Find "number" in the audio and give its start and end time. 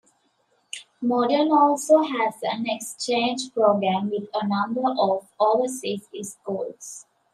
4.47-4.81